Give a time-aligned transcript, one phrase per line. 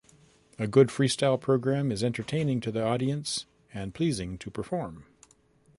[0.57, 5.05] A good freestyle program is entertaining to the audience and pleasing to perform.